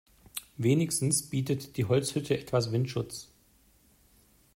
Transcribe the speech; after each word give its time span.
Wenigstens 0.57 1.21
bietet 1.29 1.77
die 1.77 1.85
Holzhütte 1.85 2.35
etwas 2.35 2.71
Windschutz. 2.71 3.29